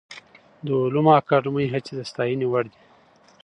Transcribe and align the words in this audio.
د 0.65 0.67
علومو 0.81 1.11
اکاډمۍ 1.19 1.67
هڅې 1.73 1.93
د 1.95 2.01
ستاینې 2.11 2.45
وړ 2.49 2.65
دي. 2.71 2.79